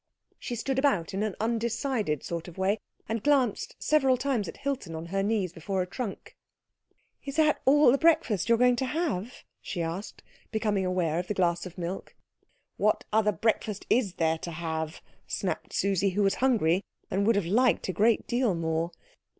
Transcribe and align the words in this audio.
She 0.39 0.55
stood 0.55 0.79
about 0.79 1.13
in 1.13 1.21
an 1.21 1.35
undecided 1.39 2.23
sort 2.23 2.47
of 2.47 2.57
way, 2.57 2.79
and 3.07 3.21
glanced 3.21 3.75
several 3.77 4.17
times 4.17 4.47
at 4.47 4.57
Hilton 4.57 4.95
on 4.95 5.05
her 5.13 5.21
knees 5.21 5.53
before 5.53 5.83
a 5.83 5.85
trunk. 5.85 6.35
"Is 7.23 7.35
that 7.35 7.61
all 7.65 7.91
the 7.91 7.99
breakfast 7.99 8.49
you 8.49 8.55
are 8.55 8.57
going 8.57 8.77
to 8.77 8.87
have?" 8.87 9.43
she 9.61 9.83
asked, 9.83 10.23
becoming 10.51 10.87
aware 10.87 11.19
of 11.19 11.27
the 11.27 11.35
glass 11.35 11.67
of 11.67 11.77
milk. 11.77 12.15
"What 12.77 13.03
other 13.13 13.31
breakfast 13.31 13.85
is 13.91 14.15
there 14.15 14.39
to 14.39 14.49
have?" 14.49 15.03
snapped 15.27 15.71
Susie, 15.71 16.09
who 16.09 16.23
was 16.23 16.33
hungry, 16.41 16.83
and 17.11 17.27
would 17.27 17.35
have 17.35 17.45
liked 17.45 17.87
a 17.87 17.93
great 17.93 18.25
deal 18.25 18.55
more. 18.55 18.89